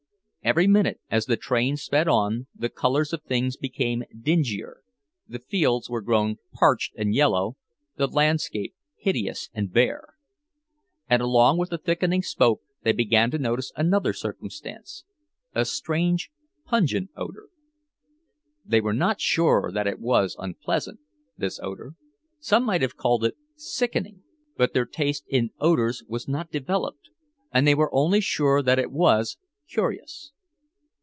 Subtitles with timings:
[0.43, 4.81] Every minute, as the train sped on, the colors of things became dingier;
[5.27, 7.57] the fields were grown parched and yellow,
[7.97, 10.15] the landscape hideous and bare.
[11.07, 15.03] And along with the thickening smoke they began to notice another circumstance,
[15.53, 16.31] a strange,
[16.65, 17.49] pungent odor.
[18.65, 21.01] They were not sure that it was unpleasant,
[21.37, 21.93] this odor;
[22.39, 24.23] some might have called it sickening,
[24.57, 27.11] but their taste in odors was not developed,
[27.51, 29.37] and they were only sure that it was
[29.69, 30.33] curious.